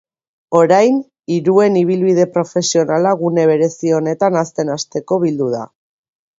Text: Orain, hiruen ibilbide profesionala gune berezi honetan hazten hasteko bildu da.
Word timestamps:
Orain, 0.59 0.95
hiruen 1.35 1.77
ibilbide 1.81 2.25
profesionala 2.39 3.13
gune 3.21 3.47
berezi 3.53 3.95
honetan 4.01 4.43
hazten 4.45 4.75
hasteko 4.79 5.23
bildu 5.29 5.55
da. 5.57 5.65